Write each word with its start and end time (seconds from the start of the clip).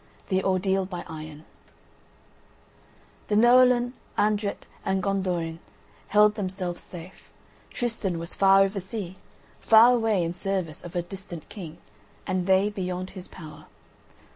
THE 0.29 0.41
ORDEAL 0.41 0.87
BY 0.87 1.03
IRON 1.07 1.45
Denoalen, 3.27 3.93
Andret, 4.17 4.65
and 4.83 5.03
Gondoin 5.03 5.59
held 6.07 6.33
themselves 6.33 6.81
safe; 6.81 7.29
Tristan 7.69 8.17
was 8.17 8.33
far 8.33 8.63
over 8.63 8.79
sea, 8.79 9.17
far 9.59 9.91
away 9.93 10.23
in 10.23 10.33
service 10.33 10.83
of 10.83 10.95
a 10.95 11.03
distant 11.03 11.49
king, 11.49 11.77
and 12.25 12.47
they 12.47 12.69
beyond 12.71 13.11
his 13.11 13.27
power. 13.27 13.65